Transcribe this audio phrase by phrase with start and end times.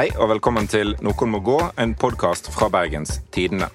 [0.00, 3.66] Hei og velkommen til Noen må gå, en podkast fra Bergens Tidende.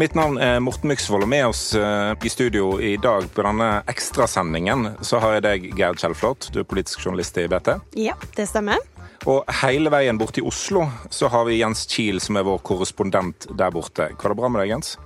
[0.00, 3.68] Mitt navn er Morten Myksvold, og med oss eh, i studio i dag på denne
[3.92, 6.48] ekstrasendingen så har jeg deg, Gerd Kjellflot.
[6.50, 7.76] Du er politisk journalist i BT.
[7.94, 8.82] Ja, det stemmer.
[9.30, 13.46] Og hele veien bort til Oslo så har vi Jens Kiel, som er vår korrespondent
[13.54, 14.10] der borte.
[14.18, 14.96] Går det bra med deg, Jens?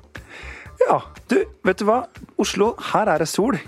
[0.87, 2.07] Ja, du, vet du hva?
[2.41, 3.61] Oslo, her er det sol.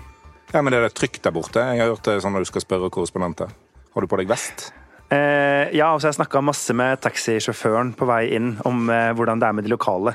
[0.55, 1.69] Ja, men er det trygt der borte?
[1.69, 3.53] Jeg har hørt det sånn når du skal spørre korrespondenter.
[3.93, 4.71] Har du på deg vest?
[5.09, 9.11] Eh, ja, og så har jeg snakka masse med taxisjåføren på vei inn om eh,
[9.17, 10.13] hvordan det er med de lokale.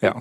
[0.00, 0.14] Ja,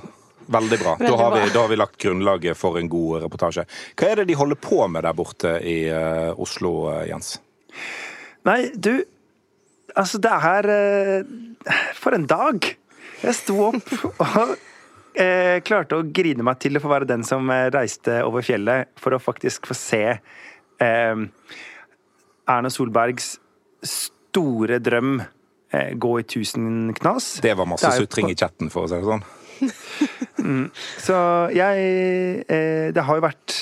[0.50, 0.96] Veldig bra.
[0.98, 3.68] Veldig da, har vi, da har vi lagt grunnlaget for en god reportasje.
[3.94, 7.38] Hva er det de holder på med der borte i eh, Oslo, eh, Jens?
[8.50, 8.94] Nei, du
[9.98, 12.66] Altså, det er eh, For en dag!
[13.20, 13.90] Jeg sto opp
[14.24, 14.52] og
[15.18, 19.14] eh, klarte å grine meg til å få være den som reiste over fjellet for
[19.14, 21.24] å faktisk få se eh,
[22.50, 23.34] Erna Solbergs
[23.86, 27.38] store drøm eh, gå i tusen knas.
[27.44, 29.28] Det var masse sutring i chatten, for å si det sånn.
[31.06, 31.16] Så
[31.52, 31.90] jeg
[32.48, 33.56] eh, Det har jo vært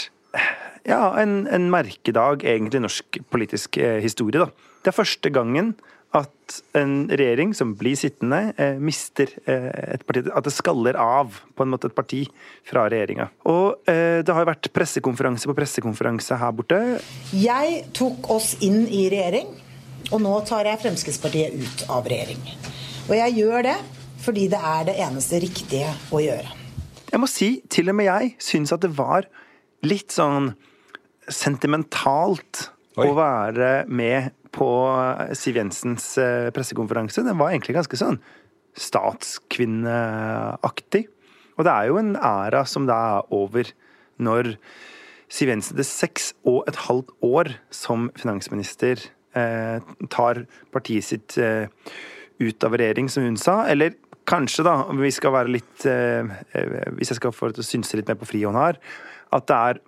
[0.88, 4.74] ja, en, en merkedag egentlig i norsk politisk eh, historie, da.
[4.84, 5.74] Det er første gangen
[6.16, 11.42] at en regjering som blir sittende, eh, mister eh, et parti At det skaller av
[11.56, 12.24] på en måte et parti
[12.68, 13.28] fra regjeringa.
[13.52, 16.80] Og eh, det har jo vært pressekonferanse på pressekonferanse her borte.
[17.36, 19.52] Jeg tok oss inn i regjering,
[20.12, 22.42] og nå tar jeg Fremskrittspartiet ut av regjering.
[23.08, 23.78] Og jeg gjør det
[24.24, 26.50] fordi det er det eneste riktige å gjøre.
[27.08, 29.22] Jeg må si, til og med jeg syns at det var
[29.88, 30.52] litt sånn
[31.32, 33.08] sentimentalt Oi.
[33.08, 34.70] å være med på
[35.38, 37.24] Siv Jensens eh, pressekonferanse.
[37.24, 38.20] Den var egentlig ganske sånn
[38.78, 41.04] statskvinneaktig.
[41.58, 43.66] Og det er jo en æra som da er over
[44.22, 44.44] når
[45.28, 49.08] Siv Jensen etter seks og et halvt år som finansminister eh,
[50.14, 50.44] tar
[50.74, 51.68] partiet sitt eh,
[52.40, 53.62] ut av regjering, som hun sa.
[53.68, 53.96] Eller
[54.28, 57.68] kanskje, da, om vi skal være litt eh, eh, Hvis jeg skal få til å
[57.68, 58.82] synse litt mer på frihånd her,
[59.36, 59.84] at det er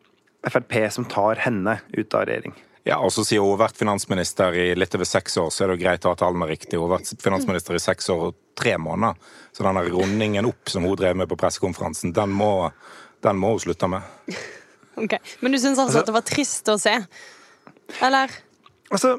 [0.50, 2.54] Frp som tar henne ut av regjering.
[2.88, 5.70] Ja, og så Siden hun har vært finansminister i litt over seks år, så er
[5.70, 6.78] det jo greit å ha tallene riktig.
[6.78, 9.20] Hun har vært finansminister i seks år og tre måneder.
[9.52, 12.70] Så den der rundingen opp som hun drev med på pressekonferansen, den må,
[13.26, 14.08] den må hun slutte med.
[15.00, 16.92] Ok, Men du syns altså, at det var trist å se?
[18.04, 18.34] Eller?
[18.90, 19.18] Altså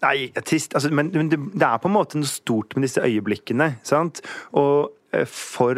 [0.00, 0.72] Nei, trist.
[0.72, 3.74] Altså, men men det, det er på en måte noe stort med disse øyeblikkene.
[3.84, 4.22] sant?
[4.56, 5.76] Og eh, for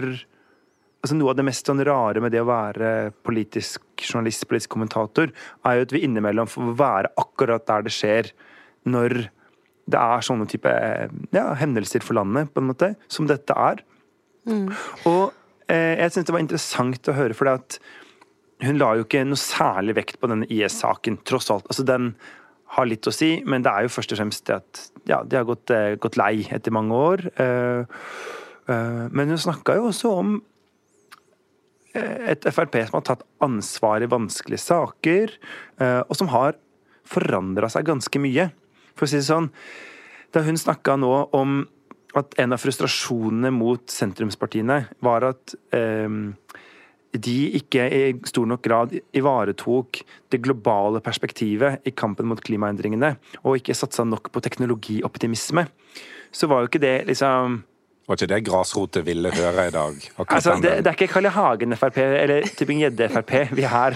[1.03, 5.33] altså Noe av det mest sånn rare med det å være politisk journalist, politisk kommentator,
[5.67, 8.31] er jo at vi innimellom får være akkurat der det skjer,
[8.87, 9.17] når
[9.91, 13.83] det er sånne type eh, ja, hendelser for landet, på en måte, som dette er.
[15.11, 15.25] Og
[15.67, 17.81] eh, jeg syns det var interessant å høre, for det at
[18.63, 21.67] hun la jo ikke noe særlig vekt på denne IS-saken, tross alt.
[21.67, 22.13] Altså, den
[22.73, 25.37] har litt å si, men det er jo først og fremst det at ja, de
[25.37, 27.27] har gått, eh, gått lei etter mange år.
[27.37, 27.85] Eh,
[28.73, 30.41] eh, men hun snakka jo også om
[31.93, 35.35] et Frp som har tatt ansvar i vanskelige saker,
[36.09, 36.57] og som har
[37.05, 38.47] forandra seg ganske mye.
[38.97, 39.51] For å si det sånn,
[40.33, 41.59] da hun snakka nå om
[42.17, 46.09] at en av frustrasjonene mot sentrumspartiene var at eh,
[47.13, 49.99] de ikke i stor nok grad ivaretok
[50.33, 55.67] det globale perspektivet i kampen mot klimaendringene, og ikke satsa nok på teknologioptimisme,
[56.33, 57.59] så var jo ikke det liksom
[58.09, 59.99] Var ikke det grasrotet ville høre i dag?
[60.27, 61.31] Altså, det, det er ikke Carl I.
[61.37, 63.95] Hagen-Frp eller Tybing-Gjedde-Frp vi her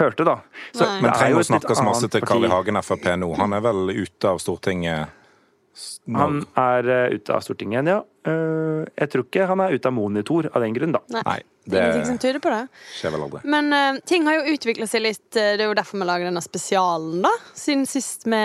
[0.00, 0.38] hørte, da.
[0.74, 2.50] Så Men det er trenger jo å snakke så masse til Carl I.
[2.50, 3.28] Hagen Frp nå.
[3.38, 6.16] Han er vel ute av Stortinget nå?
[6.16, 8.00] når- Han er eh, ute av Stortinget ja.
[8.24, 11.00] Eh, jeg tror ikke han er ute av monitor av den grunn, da.
[11.12, 11.22] Nei.
[11.26, 12.60] Nei, Det er ingenting som tyder på det.
[12.96, 13.40] skjer vel aldri.
[13.52, 15.26] Men uh, ting har jo utvikla seg litt.
[15.36, 17.32] eh, Det er jo derfor vi lager denne spesialen, da.
[17.56, 18.40] Siden sist vi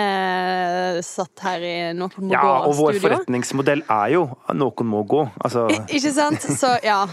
[1.06, 3.06] satt her i Noen må Ja, og vår gå-studio.
[3.08, 5.24] forretningsmodell er jo noen må gå.
[5.40, 6.44] Altså, Ikke sant?
[6.44, 7.06] Så ja.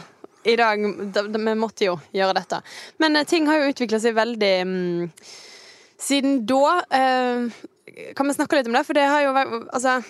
[0.47, 0.79] I dag
[1.11, 2.61] da, da, Vi måtte jo gjøre dette.
[3.03, 5.09] Men uh, ting har jo utvikla seg veldig um,
[5.99, 6.83] siden da.
[8.15, 8.85] kan vi snakke litt om det?
[8.85, 10.01] For det har jo vært Altså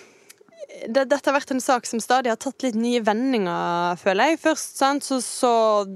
[0.68, 4.40] det, dette har vært en sak som stadig har tatt litt nye vendinger, føler jeg.
[4.42, 5.52] Først, sant, så, så,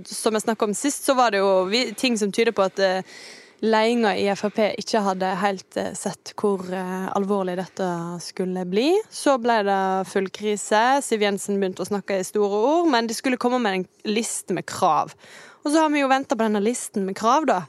[0.09, 2.81] som jeg snakket om sist, så var det jo vi, ting som tyder på at
[2.81, 3.21] uh,
[3.63, 7.87] ledelsen i Frp ikke hadde helt eh, sett hvor eh, alvorlig dette
[8.25, 8.89] skulle bli.
[9.07, 9.79] Så ble det
[10.11, 10.81] full krise.
[11.07, 14.57] Siv Jensen begynte å snakke i store ord, men de skulle komme med en liste
[14.57, 15.15] med krav.
[15.63, 17.61] Og så har vi jo venta på denne listen med krav, da.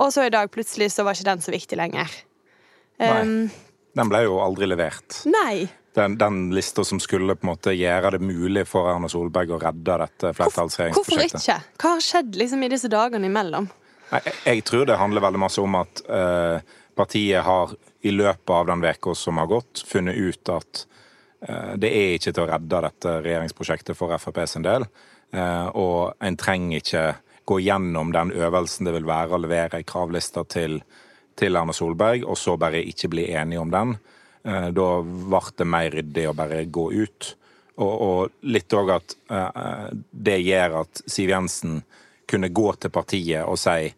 [0.00, 2.20] Og så i dag plutselig så var ikke den så viktig lenger.
[3.00, 3.20] Nei.
[3.24, 3.36] Um,
[3.96, 5.22] Den ble jo aldri levert.
[5.24, 5.70] nei.
[5.94, 9.58] Den, den lista som skulle på en måte gjøre det mulig for Erna Solberg å
[9.58, 11.56] redde dette Hvorfor ikke?
[11.80, 13.66] Hva har skjedd liksom i disse dagene imellom?
[14.10, 17.74] Jeg, jeg tror det handler veldig masse om at eh, partiet har
[18.06, 20.84] i løpet av den veka som har gått, funnet ut at
[21.48, 24.86] eh, det er ikke til å redde dette regjeringsprosjektet for Frp sin del.
[25.34, 27.04] Eh, og en trenger ikke
[27.50, 30.80] gå gjennom den øvelsen det vil være å levere kravlister til,
[31.38, 33.96] til Erna Solberg, og så bare ikke bli enige om den.
[34.44, 37.30] Eh, da ble det mer ryddig å bare gå ut.
[37.80, 39.14] Og, og litt òg at
[40.12, 41.78] det gjør at Siv Jensen
[42.28, 43.88] kunne gå til partiet og si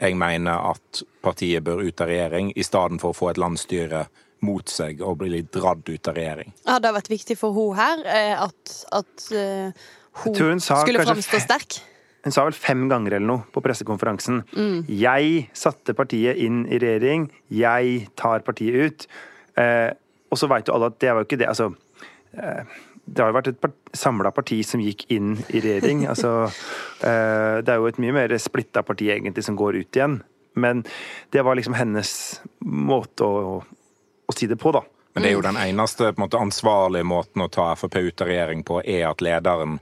[0.00, 4.02] jeg mener at partiet bør ut av regjering, i stedet for å få et landsstyre
[4.44, 6.52] mot seg og bli dratt ut av regjering.
[6.66, 8.04] Ja, det har vært viktig for hun her
[8.44, 11.80] at, at hun, hun skulle framstå sterk?
[12.24, 14.42] Hun sa vel fem ganger eller noe på pressekonferansen.
[14.52, 14.84] Mm.
[14.92, 17.30] Jeg satte partiet inn i regjering.
[17.48, 19.06] Jeg tar partiet ut.
[19.60, 19.90] Eh,
[20.30, 21.50] og så veit jo alle at det var jo ikke det.
[21.50, 21.70] Altså
[22.38, 26.06] eh, Det har jo vært et part samla parti som gikk inn i regjering.
[26.08, 26.32] altså
[27.08, 30.20] eh, Det er jo et mye mer splitta parti egentlig som går ut igjen.
[30.60, 30.84] Men
[31.30, 33.60] det var liksom hennes måte å,
[34.26, 34.82] å si det på, da.
[35.14, 38.30] Men det er jo den eneste en måte, ansvarlige måten å ta Frp ut av
[38.30, 39.78] regjering på, er at lederen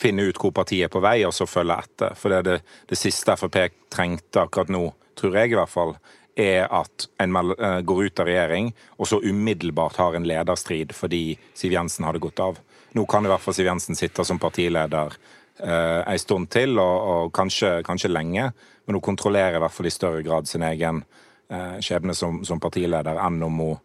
[0.00, 2.14] finner ut hvor partiet er på vei, og så følger etter.
[2.18, 2.56] For det, er det,
[2.90, 3.58] det siste Frp
[3.92, 4.84] trengte akkurat nå,
[5.18, 5.96] tror jeg i hvert fall,
[6.40, 11.38] er at en eh, går ut av regjering, og så umiddelbart har en lederstrid fordi
[11.54, 12.58] Siv Jensen hadde gått av.
[12.96, 15.14] Nå kan i hvert fall Siv Jensen sitte som partileder
[15.62, 18.50] eh, en stund til, og, og kanskje, kanskje, lenge,
[18.86, 21.04] men hun kontrollerer i hvert fall i større grad sin egen
[21.50, 23.76] eh, skjebne som, som, partileder enn om hun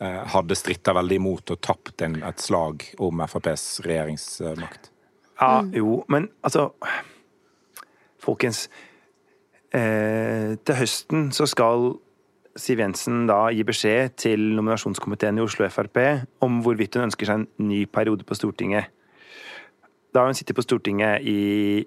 [0.00, 4.90] eh, hadde stritta veldig imot og tapt en, et slag om FrPs regjeringsmakt.
[5.40, 6.70] Ja, jo, men altså
[8.24, 8.68] Folkens.
[9.74, 11.96] Eh, til høsten så skal
[12.54, 15.98] Siv Jensen da gi beskjed til nominasjonskomiteen i Oslo Frp
[16.44, 18.92] om hvorvidt hun ønsker seg en ny periode på Stortinget.
[20.14, 21.82] Da har hun sittet på Stortinget i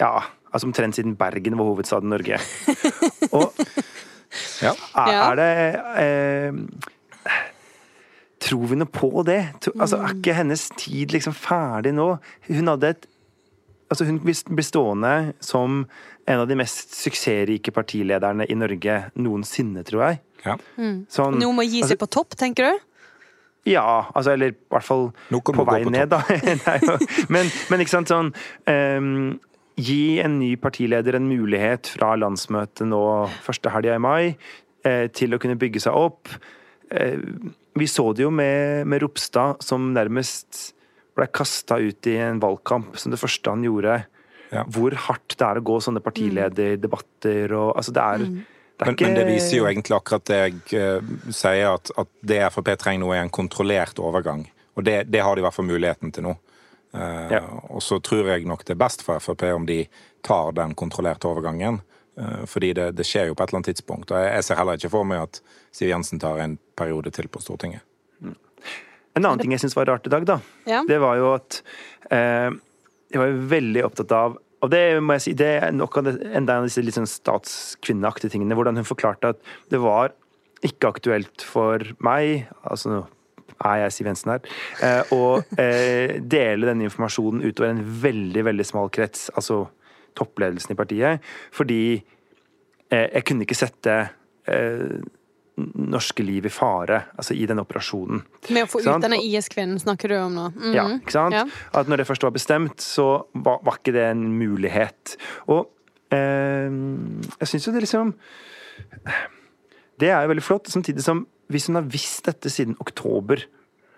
[0.00, 0.10] ja,
[0.50, 2.38] altså omtrent siden Bergen var hovedstaden Norge.
[3.36, 3.52] Og
[4.62, 4.74] ja.
[4.96, 5.50] er, er det
[6.02, 6.52] eh,
[8.42, 9.38] Tror vi noe på det?
[9.76, 12.08] Altså, er ikke hennes tid liksom ferdig nå?
[12.48, 13.06] Hun hadde et
[13.92, 15.82] Altså, hun blir stående som
[16.24, 20.22] en av de mest suksessrike partilederne i Norge noensinne, tror jeg.
[20.46, 20.56] Ja.
[20.80, 21.04] Mm.
[21.12, 22.88] Sånn, Noe må gi seg altså, på topp, tenker du?
[23.70, 26.22] Ja, altså, eller i hvert fall på vei på ned, da.
[27.34, 28.32] men, men, ikke sant, sånn
[28.66, 29.38] um,
[29.82, 33.00] Gi en ny partileder en mulighet fra landsmøtet nå
[33.40, 34.24] første helga i mai
[34.84, 36.28] eh, til å kunne bygge seg opp.
[36.92, 37.16] Eh,
[37.80, 40.74] vi så det jo med, med Ropstad, som nærmest
[41.16, 44.00] ble kasta ut i en valgkamp som det første han gjorde.
[44.52, 44.64] Ja.
[44.68, 48.34] Hvor hardt det er å gå sånne partilederdebatter og Altså, det er, mm.
[48.36, 51.92] det er men, ikke Men det viser jo egentlig akkurat det jeg uh, sier, at,
[52.02, 54.44] at, det Frp trenger nå, er en kontrollert overgang.
[54.76, 56.34] Og det, det har de i hvert fall muligheten til nå.
[56.92, 57.40] Uh, ja.
[57.72, 59.86] Og så tror jeg nok det er best for Frp om de
[60.24, 61.80] tar den kontrollerte overgangen.
[62.20, 64.12] Uh, fordi det, det, skjer jo på et eller annet tidspunkt.
[64.12, 65.40] Og jeg, jeg ser heller ikke for meg at
[65.72, 67.88] Siv Jensen tar en periode til på Stortinget.
[69.18, 70.38] En annen ting jeg syns var rart i dag, da,
[70.68, 70.80] ja.
[70.88, 71.60] det var jo at
[72.14, 72.48] eh,
[73.12, 76.12] jeg var veldig opptatt av og det må jeg si, det er nok av det,
[76.38, 78.54] enda en av disse litt sånn statskvinneaktige tingene.
[78.54, 79.40] Hvordan hun forklarte at
[79.74, 80.14] det var
[80.62, 83.00] ikke aktuelt for meg, altså nå
[83.62, 84.46] er jeg Siv Jensen her,
[84.86, 89.64] eh, å eh, dele denne informasjonen utover en veldig, veldig smal krets, altså
[90.18, 93.98] toppledelsen i partiet, fordi eh, jeg kunne ikke sette
[94.50, 95.02] eh,
[95.56, 98.22] norske liv i fare, altså i den operasjonen.
[98.48, 100.46] Med å få ut denne IS-kvinnen snakker du om nå?
[100.48, 100.74] Mm -hmm.
[100.74, 101.34] Ja, ikke sant.
[101.34, 101.46] Ja.
[101.72, 105.16] At når det først var bestemt, så var, var ikke det en mulighet.
[105.46, 105.68] Og
[106.10, 106.70] eh,
[107.40, 108.14] jeg syns jo det liksom
[110.00, 113.36] Det er jo veldig flott, samtidig som hvis hun har visst dette siden oktober,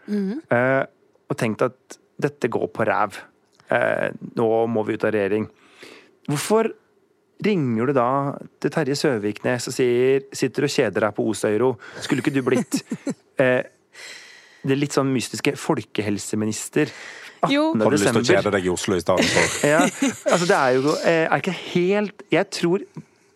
[0.06, 0.56] mm -hmm.
[0.56, 0.86] eh,
[1.28, 3.18] og tenkt at dette går på ræv,
[3.70, 5.48] eh, nå må vi ut av regjering
[6.28, 6.72] Hvorfor
[7.42, 8.08] ringer du da
[8.62, 11.74] til Terje Søviknes og sier, sitter og kjeder deg på Osøyro,
[12.04, 12.80] skulle ikke du blitt
[13.42, 13.62] eh,
[14.64, 16.92] det litt sånn mystiske folkehelseminister?
[17.52, 17.72] Jo.
[17.76, 19.56] Har du lyst til å kjede deg i Oslo i stedet for?
[19.74, 19.82] ja,
[20.30, 22.86] altså det er jo eh, er ikke helt Jeg tror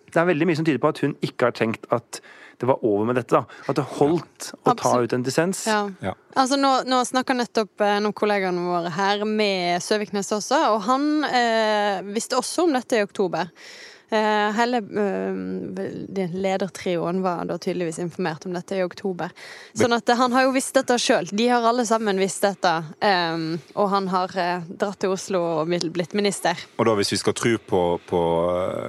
[0.08, 2.22] det er veldig mye som tyder på at hun ikke har tenkt at
[2.58, 3.38] det var over med dette.
[3.38, 3.44] da.
[3.70, 5.64] At det holdt å ta ut en dissens.
[5.70, 5.84] Ja.
[6.02, 6.14] Ja.
[6.34, 11.06] Altså, nå, nå snakker nettopp eh, noen kollegaene våre her med Søviknes også, og han
[11.28, 13.52] eh, visste også om dette i oktober.
[14.10, 19.32] Eh, hele uh, ledertrioen var da tydeligvis informert om dette i oktober.
[19.76, 21.28] Sånn at uh, han har jo visst dette sjøl.
[21.28, 22.72] De har alle sammen visst dette.
[23.74, 24.32] Og han har
[24.68, 26.58] dratt til Oslo og blitt minister.
[26.78, 28.22] Og da hvis vi skal tro på, på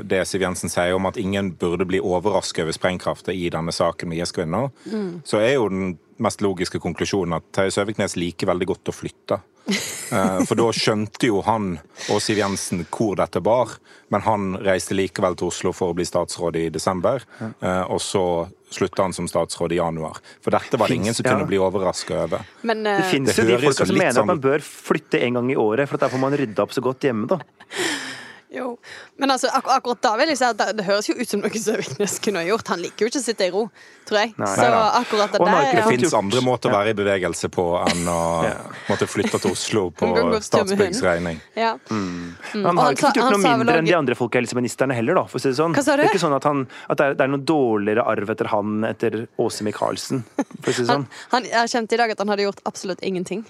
[0.07, 4.11] det Siv Jensen sier om at ingen burde bli overrasket over sprengkraften i denne saken
[4.11, 5.11] med IS-kvinner, mm.
[5.27, 9.39] så er jo den mest logiske konklusjonen at Terje Søviknes liker veldig godt å flytte.
[10.09, 11.75] Eh, For da skjønte jo han
[12.09, 13.75] og Siv Jensen hvor dette bar,
[14.09, 17.21] men han reiste likevel til Oslo for å bli statsråd i desember.
[17.61, 18.23] eh, Og så
[18.73, 20.17] slutta han som statsråd i januar.
[20.41, 22.41] For dette var det ingen som kunne bli overraska over.
[22.65, 25.51] Men Det fins jo de folka som mener sånn- at man bør flytte en gang
[25.53, 27.37] i året, for der får man rydda opp så godt hjemme, da.
[28.49, 28.77] jo.
[29.21, 31.41] Men altså, ak akkurat da vil jeg si at det, det høres jo ut som
[31.43, 32.71] noe Søviknes kunne ha gjort.
[32.73, 33.63] Han liker jo ikke å sitte i ro,
[34.09, 34.33] tror jeg.
[34.41, 34.49] Nei.
[34.57, 34.67] Så
[34.99, 38.17] akkurat det Og der Det fins andre måter å være i bevegelse på enn å
[38.49, 38.55] Ja.
[38.87, 40.09] måtte flytte til Oslo på
[40.41, 41.41] Statsbyggs regning.
[41.59, 41.75] Ja.
[41.91, 45.25] Han har ikke fått gjort noe mindre enn de andre folkehelseministerne heller, da.
[45.29, 45.75] For å si det sånn.
[45.77, 46.03] Hva sa du?
[46.03, 48.49] Det er ikke sånn at, han, at det, er, det er noe dårligere arv etter
[48.55, 51.05] han etter Åse Michaelsen, for å si det sånn.
[51.35, 53.45] Han, han erkjente i dag at han hadde gjort absolutt ingenting.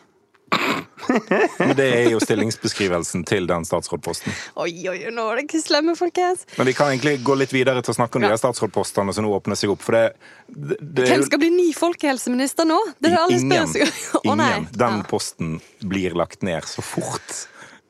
[1.59, 4.33] Men det er jo stillingsbeskrivelsen til den statsrådposten.
[4.61, 6.43] Oi, oi, nå er det ikke slemme, folkens.
[6.59, 8.33] Men vi kan egentlig gå litt videre til å snakke om Ja.
[8.35, 9.81] de statsrådpostene som nå åpner seg opp.
[9.85, 10.03] For det,
[10.47, 12.79] det, det Hvem skal bli ny folkehelseminister nå?
[12.99, 14.49] Det er det alle ingen, spør seg nei.
[14.51, 14.67] ingen.
[14.77, 17.39] Den Ja, posten blir lagt ned så fort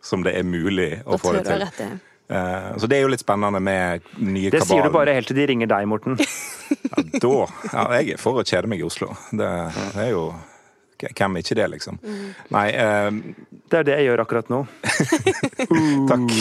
[0.01, 1.59] som det er mulig å da få det til.
[1.65, 1.89] rett i.
[2.29, 5.35] Eh, Så det er jo litt spennende med nye Det sier du bare helt til
[5.35, 6.15] de ringer deg, Morten.
[6.69, 7.31] Ja, da
[7.73, 9.09] ja, Jeg er for å kjede meg i Oslo.
[9.33, 9.49] Det,
[9.95, 10.27] det er jo
[11.07, 11.99] Hvem er ikke det, liksom?
[12.03, 12.27] Mm.
[12.55, 13.09] Nei, eh,
[13.71, 14.65] Det er det jeg gjør akkurat nå.
[16.11, 16.37] takk.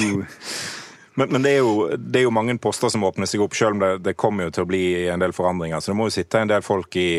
[1.19, 3.75] Men, men det, er jo, det er jo mange poster som åpner seg opp, selv
[3.75, 5.83] om det, det kommer jo til å bli en del forandringer.
[5.83, 7.11] Så det må jo sitte en del folk i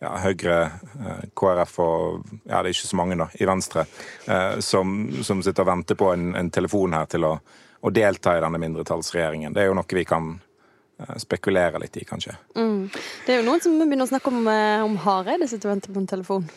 [0.00, 0.58] ja, Høyre,
[1.00, 3.84] eh, KrF og ja, det er ikke så mange da, i Venstre,
[4.26, 4.94] eh, som,
[5.26, 7.34] som sitter og venter på en, en telefon her til å,
[7.80, 9.52] å delta i denne mindretallsregjeringen.
[9.56, 12.38] Det er jo noe vi kan eh, spekulere litt i, kanskje.
[12.54, 15.96] Det er jo noen som begynner å snakke om, eh, om Hareide sitter og venter
[15.96, 16.50] på en telefon.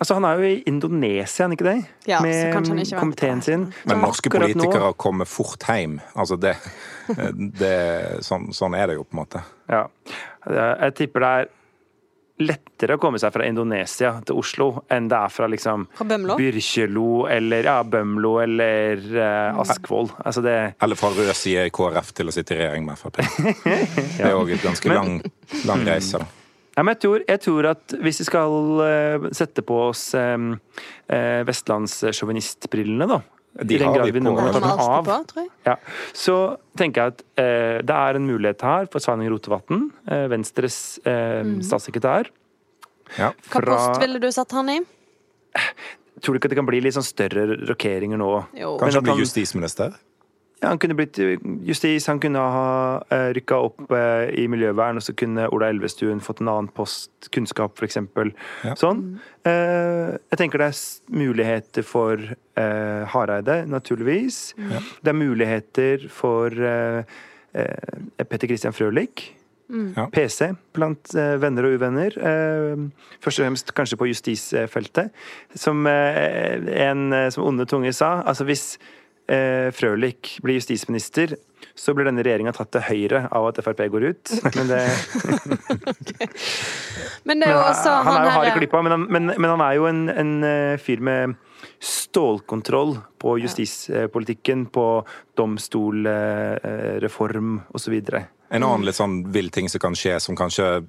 [0.00, 1.76] Altså, han er jo i Indonesia, han ikke det?
[2.08, 3.66] Ja, Med ikke komiteen sin.
[3.84, 5.98] Men norske politikere kommer fort hjem.
[6.16, 6.54] Altså det,
[7.60, 7.76] det
[8.24, 9.44] sånn, sånn er det jo, på en måte.
[9.68, 9.84] Ja.
[10.48, 11.50] Jeg tipper det er
[12.40, 15.86] lettere å komme seg fra Indonesia til Oslo enn det er fra liksom?
[16.00, 20.08] Byrkjelo eller ja, Bømlo eller uh, Askvoll.
[20.24, 23.20] Altså det Eller fra rød side i KrF til å sitte i regjering med Frp.
[24.16, 25.18] Det er òg et ganske lang,
[25.68, 26.20] lang reise.
[26.20, 26.39] da.
[26.76, 30.54] Ja, men jeg, tror, jeg tror at hvis vi skal uh, sette på oss um,
[31.10, 33.18] uh, vestlandssjåvinistbrillene, da
[33.66, 35.50] De i den grad vi noen gang har tar dem av, på, tror jeg.
[35.66, 35.74] ja,
[36.14, 36.36] så
[36.78, 41.58] tenker jeg at uh, det er en mulighet her for Sveinung Rotevatn, eh, Venstres mm.
[41.66, 42.30] statssekretær.
[43.18, 43.32] Ja.
[43.50, 44.78] Hva post ville du satt han i?
[46.20, 48.30] Tror du ikke at det kan bli litt sånn større rokeringer nå?
[48.60, 48.76] Jo.
[48.78, 49.98] Kanskje han blir justisminister?
[50.60, 55.00] Ja, han kunne blitt eh, justis, han kunne ha uh, rykka opp eh, i miljøvern,
[55.00, 57.96] og så kunne Ola Elvestuen fått en annen post, kunnskap f.eks.
[58.66, 58.74] Ja.
[58.76, 59.02] Sånn.
[59.48, 64.42] Eh, jeg tenker det er muligheter for eh, Hareide, naturligvis.
[64.60, 64.84] Ja.
[65.00, 67.18] Det er muligheter for eh,
[67.56, 69.30] eh, Petter Christian Frølich.
[69.70, 70.08] Ja.
[70.10, 72.14] PC blant eh, venner og uvenner.
[72.18, 72.80] Eh,
[73.22, 75.12] først og fremst kanskje på justisfeltet.
[75.54, 76.58] Som eh,
[76.90, 78.99] en eh, som onde tunge sa, altså hvis eh,
[79.76, 81.26] Frølich blir justisminister,
[81.78, 84.24] så blir denne regjeringa tatt til høyre av at Frp går ut.
[84.56, 84.82] Men, det,
[87.28, 89.22] Men det er jo han, også han er jo hard i klippa, men han, men,
[89.36, 91.20] men han er jo en, en eh, fyr med
[91.80, 94.86] stålkontroll på justispolitikken, på
[95.38, 97.94] domstolreform osv.
[98.50, 100.82] En annen litt sånn vill ting som kan skje, som kanskje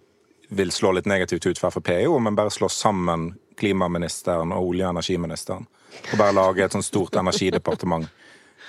[0.51, 4.51] vil slå litt negativt ut for Frp, er jo om en bare slår sammen klimaministeren
[4.55, 5.67] og olje- og energiministeren.
[6.12, 8.07] Og bare lage et sånt stort energidepartement.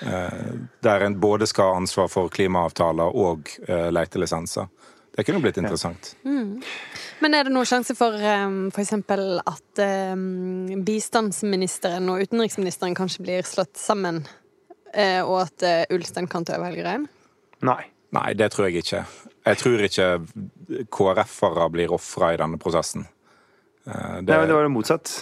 [0.06, 0.52] Eh,
[0.84, 4.68] Der en både skal ha ansvar for klimaavtaler og eh, letelisenser.
[5.12, 6.14] Det kunne blitt interessant.
[6.24, 8.94] Men er det noen sjanse for um, f.eks.
[8.96, 9.82] at
[10.16, 14.22] um, bistandsministeren og utenriksministeren kanskje blir slått sammen,
[14.96, 17.04] uh, og at uh, Ulstein kan ta over hele greien?
[17.60, 17.82] Nei.
[18.12, 19.04] Nei, det tror jeg ikke.
[19.46, 20.06] Jeg tror ikke
[20.92, 23.06] KrF-ere blir ofra i denne prosessen.
[23.86, 25.12] Eh, Nei, men det var jo motsatt.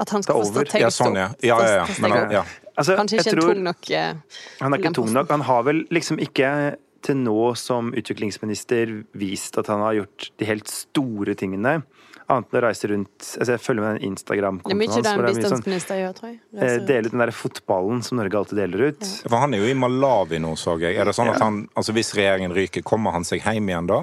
[0.00, 1.26] At han skal få strategisk Ja, sånn, ja.
[1.42, 1.88] Ja, ja, ja.
[2.00, 2.36] Men, opp?
[2.38, 2.44] ja.
[2.78, 4.14] Altså, Kanskje jeg ikke tror- tung nok eh,
[4.62, 5.28] Han er ikke tung nok.
[5.30, 10.44] Han har vel liksom ikke til nå som utviklingsminister vist at han har gjort de
[10.46, 11.82] helt store tingene.
[12.30, 15.02] Annet enn å reise rundt altså Jeg følger med den Det er Instagram-kontoen hans.
[15.02, 16.38] det er mye sånn, bistandsminister gjør, tror jeg.
[16.62, 16.78] eh.
[16.86, 19.04] Dele den der fotballen som Norge alltid deler ut.
[19.28, 20.96] For han er jo i Malawi nå, så jeg.
[20.96, 24.00] Er det sånn at han, altså Hvis regjeringen ryker, kommer han seg hjem igjen da?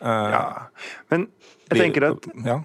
[0.00, 0.42] Eh, Ja.
[1.10, 1.28] Men
[1.70, 2.58] jeg tenker at ja.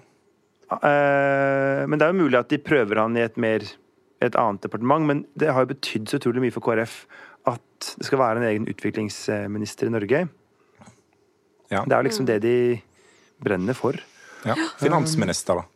[0.72, 3.60] eh, Men det er jo mulig at de prøver han i et mer
[4.28, 6.96] et annet departement, men det har jo betydd så utrolig mye for KrF
[7.50, 10.24] at det skal være en egen utviklingsminister i Norge.
[11.72, 11.84] Ja.
[11.84, 12.56] Det er jo liksom det de
[13.44, 13.98] brenner for.
[14.46, 14.56] ja.
[14.80, 15.68] Finansminister, da.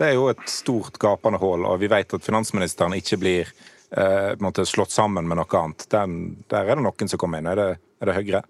[0.00, 3.50] Det er jo et stort gapende hull, og vi vet at finansministeren ikke blir
[3.92, 5.84] eh, måte slått sammen med noe annet.
[5.92, 6.14] Den,
[6.48, 7.50] der er det noen som kommer inn.
[7.50, 7.68] Er det,
[8.00, 8.40] er det Høyre?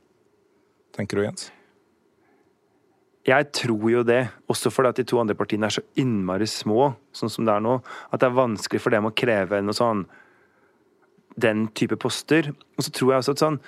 [0.95, 1.49] Tenker du, Jens?
[3.31, 6.91] Jeg tror jo det, også fordi at de to andre partiene er så innmari små,
[7.15, 7.77] sånn som det er nå,
[8.11, 10.03] at det er vanskelig for dem å kreve noe sånn
[11.41, 12.51] den type poster.
[12.77, 13.61] Og så tror jeg også at sånn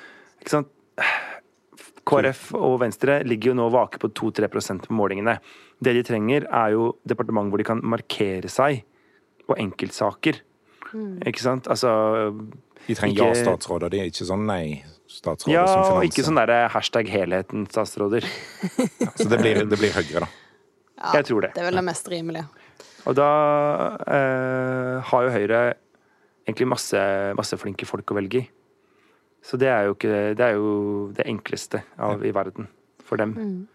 [0.43, 0.73] ikke sant?
[2.03, 4.49] KrF og Venstre ligger jo nå vake på 2-3
[4.89, 5.37] på målingene.
[5.79, 8.83] Det de trenger, er jo departement hvor de kan markere seg
[9.47, 10.41] på enkeltsaker.
[11.27, 11.71] Ikke sant?
[11.71, 11.93] Altså
[12.89, 14.45] De trenger ja-statsråder, de er ikke sånn
[15.13, 18.25] nei-statsråder Ja, som og ikke sånn derre hashtag helheten statsråder.
[19.19, 20.29] Så det blir, det blir Høyre, da.
[21.03, 21.53] Ja, Jeg tror det.
[21.55, 22.47] Det er vel det mest rimelige.
[23.07, 23.29] Og da
[24.07, 25.63] eh, har jo Høyre
[26.47, 26.99] egentlig masse,
[27.39, 28.49] masse flinke folk å velge i.
[29.43, 32.69] Så det er jo ikke Det er jo det enkleste av i verden
[33.03, 33.35] for dem.
[33.35, 33.69] Mm.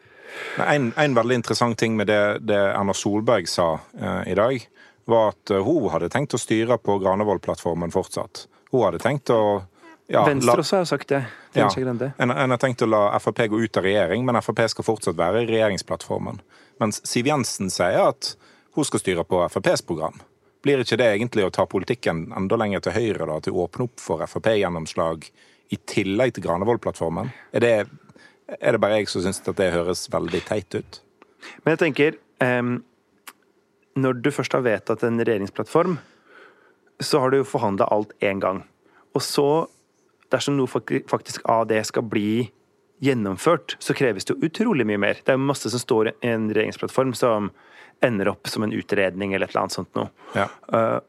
[0.63, 4.63] En, en veldig interessant ting med det, det Erna Solberg sa eh, i dag,
[5.08, 8.48] var at eh, hun hadde tenkt å styre på Granevold-plattformen fortsatt.
[8.72, 9.67] Hun hadde tenkt å
[10.08, 11.22] ja, Venstre la- også har sagt det.
[11.58, 14.62] Ja, Trine en, en har tenkt å la Frp gå ut av regjering, men Frp
[14.72, 16.40] skal fortsatt være i regjeringsplattformen.
[16.80, 18.36] Mens Siv Jensen sier at
[18.78, 20.20] hun skal styre på FrPs program.
[20.64, 23.88] Blir ikke det egentlig å ta politikken enda lenger til høyre, da, til å åpne
[23.88, 25.26] opp for Frp-gjennomslag
[25.74, 27.32] i tillegg til Granevold-plattformen?
[27.54, 27.88] Er, det-
[28.62, 31.02] er det bare jeg som syns at det høres veldig teit ut?
[31.66, 32.84] Men jeg tenker um,
[33.98, 35.98] Når du først har vedtatt en regjeringsplattform,
[37.02, 38.64] så har du jo forhandla alt én gang.
[39.18, 39.68] Og så,
[40.34, 42.50] dersom noe faktisk av det skal bli
[43.03, 45.19] gjennomført, så kreves det jo utrolig mye mer.
[45.24, 47.51] Det er jo masse som står i en regjeringsplattform som
[48.03, 50.10] ender opp som en utredning eller et eller annet sånt noe.
[50.36, 50.48] Ja.
[50.74, 51.00] Eh,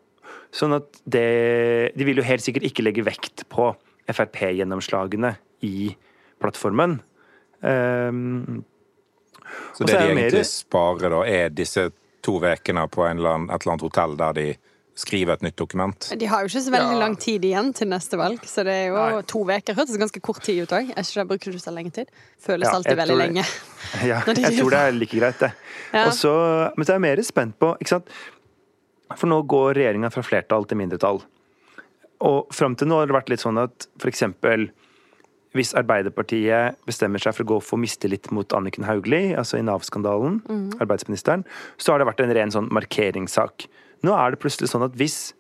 [0.51, 3.67] Sånn at det De vil jo helt sikkert ikke legge vekt på
[4.09, 5.91] Frp-gjennomslagene i
[6.41, 7.01] plattformen.
[7.61, 8.65] Um,
[9.75, 11.91] Så det de egentlig mer- sparer, da, er disse
[12.23, 14.47] to ukene på en eller annen, et eller annet hotell der de
[14.99, 16.09] skriver et nytt dokument?
[16.19, 16.99] De har jo ikke så veldig Ja.
[17.05, 19.23] lang tid igjen til neste valg, så det er jo Nei.
[19.31, 19.75] to uker.
[19.79, 20.91] Hørtes ganske kort tid ut òg.
[20.91, 22.11] Er ikke det bruker du så lenge tid?
[22.43, 23.45] Føles Ja, alltid veldig tror- lenge.
[24.11, 25.53] Ja, jeg tror det er like greit, det.
[25.95, 26.07] Ja.
[26.07, 26.35] Og så,
[26.77, 28.07] men så er jeg mer spent på ikke sant?
[29.17, 31.23] For nå går regjeringa fra flertall til mindretall.
[32.21, 34.23] Og fram til nå har det vært litt sånn at f.eks.
[35.57, 40.43] hvis Arbeiderpartiet bestemmer seg for å gå for mistillit mot Anniken Hauglie, altså i Nav-skandalen,
[40.83, 41.45] arbeidsministeren,
[41.81, 43.67] så har det vært en ren sånn markeringssak.
[44.07, 45.33] Nå er det plutselig sånn at hvis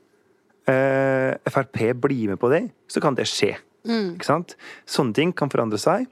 [0.70, 3.54] eh, Frp blir med på det, så kan det skje.
[3.88, 4.56] Ikke sant?
[4.88, 6.08] Sånne ting kan forandre seg.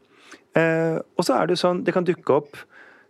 [0.56, 2.60] Eh, og så er det jo sånn, det kan dukke opp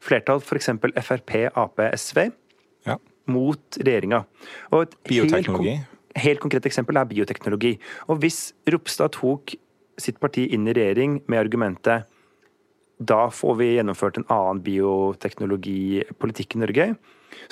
[0.03, 0.73] flertall, f.eks.
[1.05, 2.31] Frp, Ap, SV,
[2.87, 2.99] Ja.
[3.27, 4.25] mot regjeringa.
[5.07, 5.77] Bioteknologi?
[5.77, 7.75] helt Helt konkret eksempel er bioteknologi.
[8.09, 9.53] Og hvis Ropstad tok
[10.01, 12.07] sitt parti inn i regjering med argumentet
[12.97, 16.87] da får vi gjennomført en annen bioteknologipolitikk i Norge,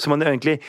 [0.01, 0.61] så man egentlig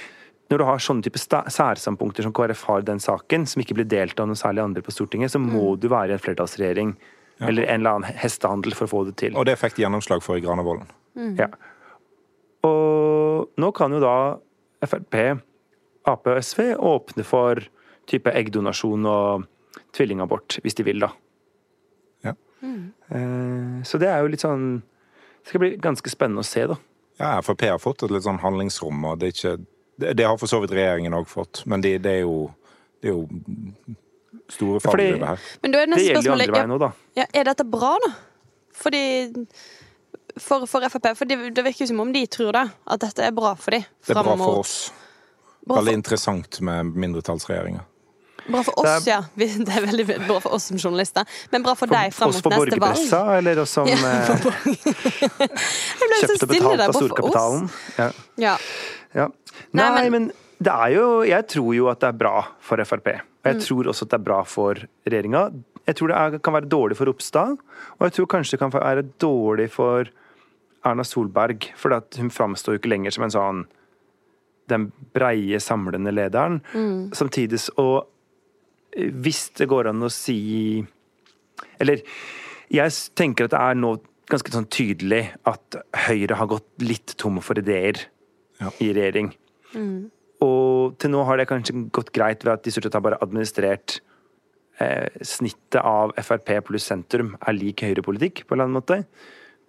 [0.51, 3.75] når du har sånne type sta- særstandpunkter som KrF har i den saken, som ikke
[3.79, 6.95] blir delt av noen særlig andre på Stortinget, så må du være i en flertallsregjering.
[7.43, 9.33] Eller en eller annen hestehandel for å få det til.
[9.35, 10.87] Og det fikk de gjennomslag for i Granavolden.
[11.35, 11.49] Ja.
[12.63, 14.15] Og nå kan jo da
[14.85, 15.17] Frp,
[16.05, 17.59] Ap og SV åpne for
[18.07, 19.45] type eggdonasjon og
[19.97, 21.09] tvillingabort, hvis de vil, da.
[22.23, 22.35] Ja.
[22.61, 23.81] Mm.
[23.83, 24.81] Så det er jo litt sånn
[25.45, 26.75] Det skal bli ganske spennende å se, da.
[27.19, 29.65] Ja, Frp har fått et litt sånn handlingsrom, og det er ikke
[29.97, 32.51] Det, det har for så vidt regjeringen òg fått, men det, det er jo
[33.01, 33.27] Det er jo
[34.51, 35.39] store fallgruver her.
[35.63, 36.89] Men da er Det neste gjelder jo andre veien òg, da.
[37.21, 38.11] ja, Er dette bra, da?
[38.75, 39.01] Fordi
[40.37, 41.07] for, for Frp.
[41.15, 42.65] For det, det virker jo som om de tror det.
[42.91, 43.85] At dette er bra for dem.
[44.05, 44.75] Det er bra for oss.
[45.65, 47.85] Bra Veldig for, interessant med mindretallsregjeringer.
[48.49, 49.21] bra for oss, ja.
[49.39, 51.25] Det er veldig bra for oss som journalister.
[51.53, 52.59] Men bra for, deg fram mot neste valg.
[52.65, 54.51] borgerpressa, eller oss som Ja, eh, for
[55.39, 57.65] Jeg ble så kjøpt og stille betalt der, av for storkapitalen.
[57.65, 57.97] oss.
[57.97, 58.11] Ja.
[58.49, 58.57] Ja.
[59.15, 59.29] Ja.
[59.73, 63.07] Nei, Nei, men- det er jo Jeg tror jo at det er bra for Frp.
[63.07, 63.53] Og Mm.
[63.53, 64.75] jeg tror også at det er bra for
[65.05, 65.53] regjeringa.
[65.87, 67.57] Jeg tror det er, kan være dårlig for Ropstad,
[67.99, 70.05] og jeg tror kanskje det kan være dårlig for
[70.83, 71.71] Erna Solberg.
[71.75, 73.65] For hun framstår jo ikke lenger som en sånn
[74.67, 76.61] den breie, samlende lederen.
[76.73, 77.11] Mm.
[77.13, 78.07] Samtidig og
[78.97, 80.85] Hvis det går an å si
[81.81, 82.01] Eller
[82.71, 83.99] jeg tenker at det er nå
[84.31, 85.75] ganske sånn tydelig at
[86.07, 87.93] Høyre har gått litt tom for ideer
[88.61, 88.71] Ja.
[88.79, 89.33] i regjering.
[90.45, 93.19] Og til nå har det kanskje gått greit ved at de stort sett har bare
[93.23, 93.99] administrert
[94.79, 99.01] eh, snittet av Frp pluss sentrum er lik høyrepolitikk, på en eller annen måte.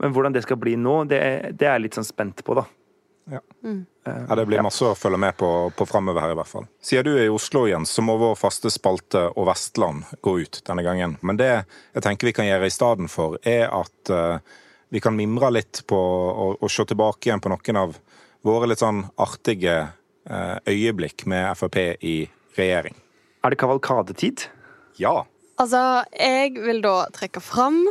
[0.03, 1.21] Men hvordan det skal bli nå, det,
[1.57, 2.67] det er jeg litt sånn spent på, da.
[3.27, 3.41] Ja.
[4.05, 6.69] ja, Det blir masse å følge med på, på framover her, i hvert fall.
[6.79, 10.61] Siden du er i Oslo, Jens, så må vår faste spalte Og Vestland gå ut
[10.69, 11.17] denne gangen.
[11.27, 14.55] Men det jeg tenker vi kan gjøre i stedet for, er at eh,
[14.95, 17.99] vi kan mimre litt på og, og se tilbake igjen på noen av
[18.47, 19.77] våre litt sånn artige
[20.31, 22.17] eh, øyeblikk med Frp i
[22.57, 22.97] regjering.
[23.45, 24.47] Er det kavalkadetid?
[25.01, 25.25] Ja.
[25.61, 25.81] Altså,
[26.17, 27.85] jeg vil da trekke fram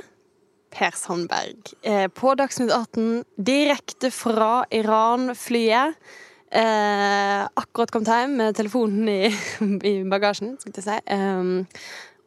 [0.76, 5.96] Per Sandberg eh, på Dagsnytt 18 direkte fra Iran-flyet.
[6.56, 9.22] Eh, akkurat kommet hjem med telefonen i,
[9.92, 11.16] i bagasjen, skulle jeg si.
[11.16, 11.66] Um,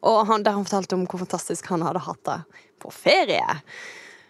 [0.05, 2.39] og han, der han fortalte om hvor fantastisk han hadde hatt det
[2.79, 3.59] på ferie.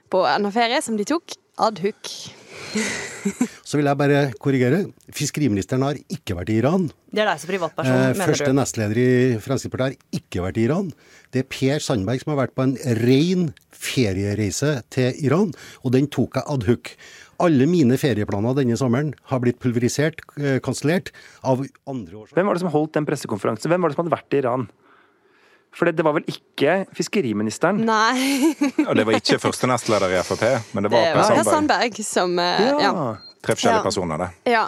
[0.10, 2.14] På en ferie som de tok ad hoc.
[3.70, 4.80] Så vil jeg bare korrigere.
[5.14, 6.88] Fiskeriministeren har ikke vært i Iran.
[7.14, 8.58] Det er deg som privatperson, Eh, mener første du?
[8.58, 9.08] nestleder i
[9.44, 10.92] Fremskrittspartiet har ikke vært i Iran.
[11.34, 16.08] Det er Per Sandberg som har vært på en ren feriereise til Iran, og den
[16.08, 16.94] tok jeg ad hoc.
[17.40, 21.12] Alle mine ferieplaner denne sommeren har blitt pulverisert, eh, kansellert,
[21.44, 22.36] av andre årsaker.
[22.36, 23.70] Hvem var det som holdt den pressekonferansen?
[23.72, 24.70] Hvem var det som hadde vært i Iran?
[25.76, 27.84] For det, det var vel ikke fiskeriministeren?
[27.86, 28.54] Nei,
[28.88, 31.52] Og det var ikke første nestleder i Frp, men det var Per Sandberg.
[31.54, 32.80] Sandberg som ja.
[32.82, 32.94] ja.
[33.46, 33.86] Tre forskjellige Ja.
[33.86, 34.30] personer, det.
[34.52, 34.64] Ja.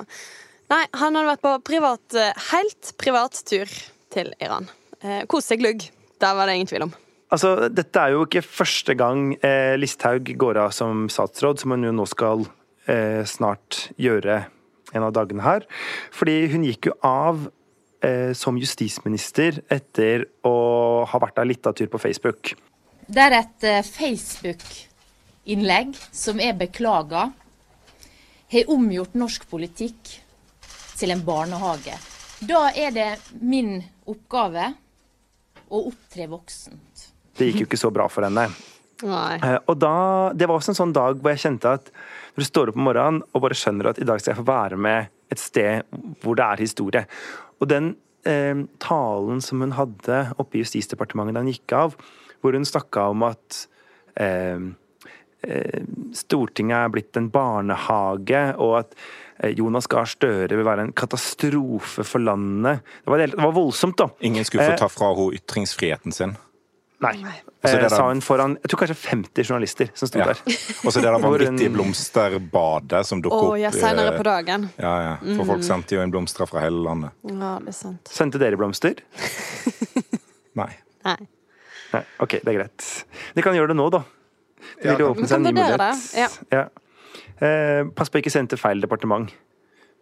[0.71, 3.67] Nei, han hadde vært på privat, eh, helt privat tur
[4.13, 4.69] til Iran.
[5.03, 5.83] Eh, Kos seg glugg.
[6.21, 6.93] Der var det ingen tvil om.
[7.31, 11.83] Altså, Dette er jo ikke første gang eh, Listhaug går av som statsråd, som hun
[11.89, 12.45] jo nå skal
[12.91, 14.45] eh, snart gjøre
[14.93, 15.65] en av dagene her.
[16.15, 17.49] Fordi hun gikk jo av
[18.01, 20.55] eh, som justisminister etter å
[21.07, 22.53] ha vært en lita tur på Facebook.
[23.07, 27.31] Det er et eh, Facebook-innlegg som er beklaga,
[28.51, 30.17] har omgjort norsk politikk
[30.99, 31.95] til en barnehage.
[32.41, 34.73] Da er det min oppgave
[35.71, 37.07] å opptre voksent.
[37.37, 38.49] Det gikk jo ikke så bra for henne.
[39.01, 39.37] Nei.
[39.41, 41.91] Eh, Og da, Det var også en sånn dag hvor jeg kjente at
[42.35, 44.51] når du står opp om morgenen og bare skjønner at i dag skal jeg få
[44.51, 45.83] være med et sted
[46.21, 47.05] hvor det er historie.
[47.62, 47.93] Og den
[48.28, 51.97] eh, talen som hun hadde oppe i Justisdepartementet da hun gikk av,
[52.41, 53.65] hvor hun snakka om at
[54.19, 54.60] eh,
[55.45, 55.82] eh,
[56.17, 58.95] Stortinget er blitt en barnehage, og at
[59.39, 62.82] eh, Jonas Gahr Støre vil være en katastrofe for landet.
[63.06, 64.10] Det var, det var voldsomt, da.
[64.26, 66.38] Ingen skulle Eh, få ta fra henne ytringsfriheten sin.
[67.01, 67.15] Nei.
[67.65, 70.25] Jeg Eh, sa hun foran jeg tror kanskje 50 journalister som sto Ja.
[70.31, 70.37] der.
[70.85, 73.57] Og så det der hun- vanvittige blomsterbadet som dukker opp.
[73.61, 74.69] ja, seinere eh, på dagen.
[74.77, 75.35] Ja, ja.
[75.37, 77.11] For folk sendte jo inn blomster fra hele landet.
[77.25, 78.05] Ja, det er sant.
[78.09, 78.95] Sendte dere blomster?
[80.61, 80.69] Nei.
[81.05, 81.17] Nei.
[81.91, 82.89] Nei, OK, det er greit.
[83.35, 84.03] De kan gjøre det nå, da.
[84.81, 86.05] Det vil jo åpne seg en ny mulighet.
[86.13, 86.65] det, Ja.
[87.41, 89.31] Eh, pass på ikke sende til feil departement.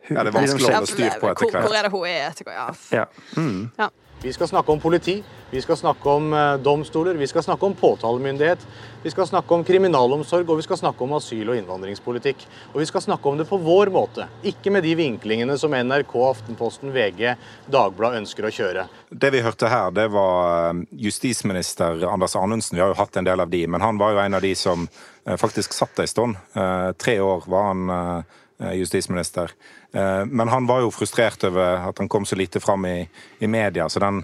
[0.09, 2.27] Ja, det er vanskelig å holde styr på etter hvor, hvor er det hun er
[2.29, 2.83] etter hvert?
[2.91, 3.05] Ja.
[3.37, 3.71] Mm.
[3.79, 3.87] Ja.
[4.21, 7.75] Vi skal snakke om politi, vi skal snakke om eh, domstoler, vi skal snakke om
[7.75, 8.65] påtalemyndighet,
[9.03, 12.43] vi skal snakke om kriminalomsorg og vi skal snakke om asyl- og innvandringspolitikk.
[12.73, 16.17] Og vi skal snakke om det på vår måte, ikke med de vinklingene som NRK,
[16.33, 17.31] Aftenposten, VG,
[17.71, 18.85] Dagbladet ønsker å kjøre.
[19.07, 22.75] Det vi hørte her, det var eh, justisminister Anders Anundsen.
[22.75, 24.51] Vi har jo hatt en del av de, men han var jo en av de
[24.51, 26.43] som eh, faktisk satt en stund.
[26.99, 28.25] Tre år var han
[28.75, 29.53] justisminister.
[29.93, 33.47] Eh, Men han var jo frustrert over at han kom så lite fram i, i
[33.47, 34.23] media, så den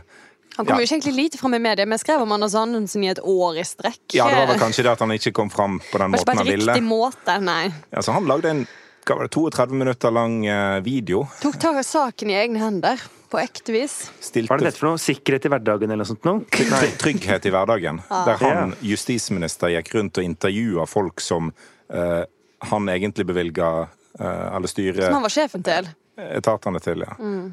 [0.57, 0.79] Han kom Ja.
[0.79, 1.85] jo ikke egentlig lite fram i media.
[1.85, 4.13] men skrev om Anders Anundsen i et år i strekk.
[4.13, 6.37] Ja, det var vel kanskje det at han ikke kom fram på den måten på
[6.37, 6.71] han ville.
[6.73, 7.73] riktig måte, nei.
[7.91, 8.67] Altså, han lagde en
[9.05, 11.27] hva var det, 32 minutter lang eh, video.
[11.41, 14.09] Tok tak i saken i egne hender, på ekte vis.
[14.33, 15.01] Hva er det dette for noe?
[15.01, 16.41] Sikkerhet i hverdagen eller noe sånt noe?
[16.71, 16.87] Nei.
[16.97, 17.99] trygghet i hverdagen.
[18.09, 21.51] Der han, justisminister, gikk rundt og intervjua folk som
[21.93, 22.23] uh,
[22.71, 25.89] han egentlig bevilga eller styre Som han var sjefen til.
[26.15, 27.15] etatene til, ja.
[27.19, 27.49] Mm.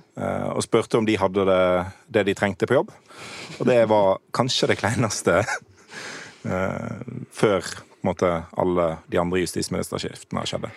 [0.55, 1.63] og spurte om de hadde det,
[2.15, 2.93] det de trengte på jobb.
[3.59, 5.41] Og det var kanskje det kleineste
[6.47, 7.01] eh,
[7.35, 7.67] før
[8.07, 10.71] måte, alle de andre justisministerskiftene skjedde.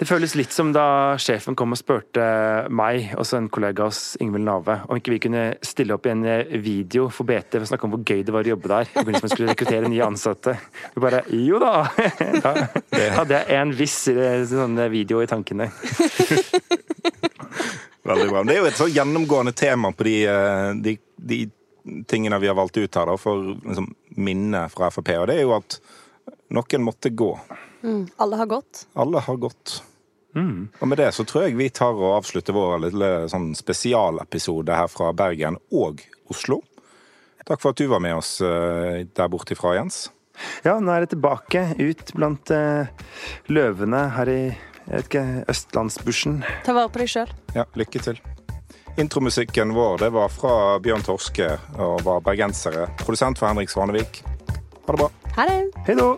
[0.00, 2.22] Det føles litt som da sjefen kom og spurte
[2.72, 6.22] meg, også en kollega hos Ingvild Nave, om ikke vi kunne stille opp i en
[6.24, 8.88] eh, video for BT for å snakke om hvor gøy det var å jobbe der.
[8.88, 10.54] I begynnelsen å skulle rekruttere nye ansatte.
[10.94, 11.74] Vi bare jo da!
[12.40, 12.54] Da
[13.18, 15.68] hadde jeg en viss eh, sånn video i tankene.
[18.08, 18.42] Veldig bra.
[18.48, 21.42] Det er jo et så gjennomgående tema på de, eh, de, de
[22.08, 25.12] tingene vi har valgt ut her, da, for liksom, minnet fra Frp.
[25.20, 25.76] Og det er jo at
[26.56, 27.34] noen måtte gå.
[28.16, 28.86] Alle har gått.
[28.96, 29.82] Alle har gått.
[30.36, 34.90] Og med det så tror jeg vi tar og avslutter vår lille sånn spesialepisode her
[34.90, 36.60] fra Bergen og Oslo.
[37.46, 40.08] Takk for at du var med oss eh, der borte ifra, Jens.
[40.64, 42.90] Ja, nå er jeg tilbake ut blant eh,
[43.50, 44.42] løvene her i
[44.90, 46.40] jeg vet ikke, østlandsbushen.
[46.66, 47.30] Ta vare på deg sjøl.
[47.54, 48.18] Ja, lykke til.
[48.98, 52.88] Intromusikken vår det var fra Bjørn Torske og var bergensere.
[53.04, 54.24] Produsent for Henrik Svanevik.
[54.86, 55.10] Ha det bra.
[55.36, 55.60] Ha det.
[55.86, 56.16] Hei då!